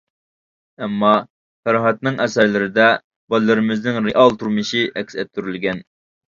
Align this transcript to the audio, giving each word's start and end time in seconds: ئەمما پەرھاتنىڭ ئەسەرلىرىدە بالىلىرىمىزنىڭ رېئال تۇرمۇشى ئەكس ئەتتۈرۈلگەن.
ئەمما 0.85 1.09
پەرھاتنىڭ 1.67 2.17
ئەسەرلىرىدە 2.25 2.87
بالىلىرىمىزنىڭ 3.35 4.01
رېئال 4.09 4.35
تۇرمۇشى 4.41 4.83
ئەكس 4.89 5.19
ئەتتۈرۈلگەن. 5.21 5.85